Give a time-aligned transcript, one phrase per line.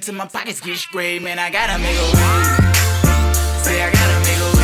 [0.00, 1.38] until my pockets get sprayed, man.
[1.38, 2.12] I gotta make a way.
[3.62, 4.60] Say I gotta make a way.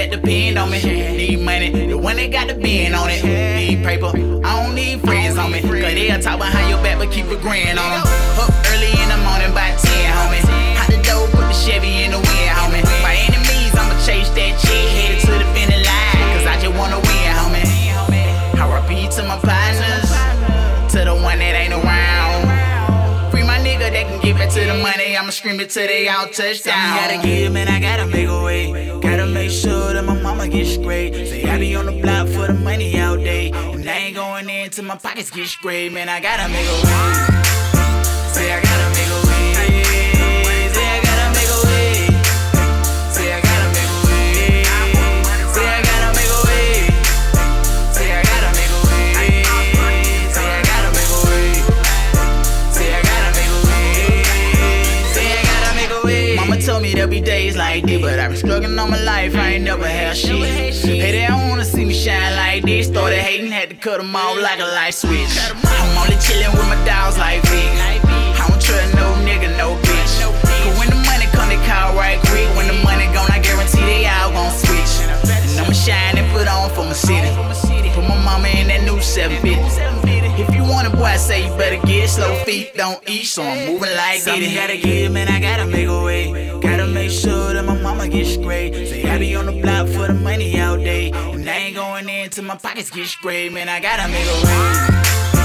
[0.00, 0.82] that depend on me.
[0.82, 3.22] Need money, the one that got the bend on it.
[3.24, 4.12] Need paper,
[4.44, 5.60] I don't need friends on me.
[5.60, 6.69] Cause they'll talk behind
[7.56, 8.06] your back, but keep a grin on them.
[8.38, 10.42] Up early in the morning by 10, homie.
[10.76, 12.82] Hot the dough, put the Chevy in the wind, homie.
[13.02, 16.36] By any means, I'ma chase that chick, headed to the finish line.
[16.36, 17.66] Cause I just wanna win, homie.
[18.60, 20.10] RP to my partners,
[20.92, 22.48] to the one that ain't around.
[23.30, 25.16] Free my nigga that can give it to the money.
[25.16, 26.74] I'ma scream it till they all touchdown.
[26.74, 28.90] I gotta give, man, I gotta make a way.
[29.00, 31.14] Gotta make sure that my mama gets straight.
[31.14, 32.98] Say I be on the block for the money
[34.84, 37.00] my pockets get sprayed, man, I gotta make a way.
[38.32, 39.29] Say I gotta make a way.
[57.50, 59.34] Days like this, but I've been struggling all my life.
[59.34, 60.38] I ain't never had shit.
[60.38, 60.70] Hey,
[61.12, 62.86] they don't wanna see me shine like this.
[62.86, 65.34] Started hating, had to cut them off like a light switch.
[65.66, 67.70] I'm only chillin' with my dogs like Vick.
[67.74, 70.14] I don't trust no nigga, no bitch.
[70.22, 72.46] But when the money come, they call right quick.
[72.54, 75.10] When the money gone, I guarantee they all gon' switch.
[75.10, 77.34] And I'ma shine and put on for my city.
[77.94, 79.98] Put my mama in that new 750.
[80.40, 83.42] If you want it, boy, I say you better get slow feet, don't eat, so
[83.42, 84.54] I'm moving like Something Diddy.
[84.54, 86.49] gotta give, man, I gotta make a way.
[89.34, 91.10] On the block for the money all day.
[91.10, 94.46] And I ain't going in till my pockets get sprayed, man, I gotta make a
[94.46, 95.39] way.